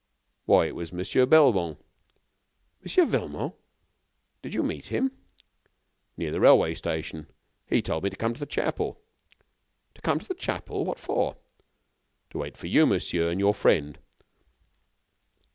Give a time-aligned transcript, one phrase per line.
[0.45, 1.77] "Why, it was Monsieur Velmont."
[2.97, 3.07] "Mon.
[3.07, 3.53] Velmont?
[4.41, 5.15] Did you meet him?"
[6.17, 7.27] "Near the railway station, and
[7.67, 8.99] he told me to come to the chapel."
[9.93, 10.85] "To come to the chapel!
[10.85, 11.37] What for?"
[12.31, 13.99] "To wait for you, monsieur, and your friend."